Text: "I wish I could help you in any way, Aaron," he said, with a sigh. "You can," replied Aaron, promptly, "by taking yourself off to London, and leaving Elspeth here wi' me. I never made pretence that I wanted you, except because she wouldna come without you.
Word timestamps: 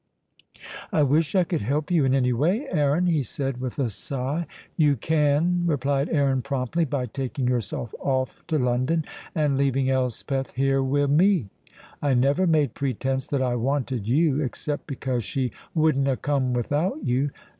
"I 0.91 1.03
wish 1.03 1.35
I 1.35 1.43
could 1.43 1.61
help 1.61 1.91
you 1.91 2.05
in 2.05 2.15
any 2.15 2.33
way, 2.33 2.67
Aaron," 2.71 3.05
he 3.05 3.21
said, 3.21 3.61
with 3.61 3.77
a 3.77 3.91
sigh. 3.91 4.47
"You 4.75 4.95
can," 4.95 5.61
replied 5.67 6.09
Aaron, 6.09 6.41
promptly, 6.41 6.85
"by 6.85 7.05
taking 7.05 7.47
yourself 7.47 7.93
off 7.99 8.41
to 8.47 8.57
London, 8.57 9.05
and 9.35 9.59
leaving 9.59 9.91
Elspeth 9.91 10.55
here 10.55 10.81
wi' 10.81 11.05
me. 11.05 11.49
I 12.01 12.15
never 12.15 12.47
made 12.47 12.73
pretence 12.73 13.27
that 13.27 13.43
I 13.43 13.53
wanted 13.57 14.07
you, 14.07 14.41
except 14.41 14.87
because 14.87 15.23
she 15.23 15.51
wouldna 15.75 16.17
come 16.17 16.53
without 16.53 17.03
you. 17.03 17.29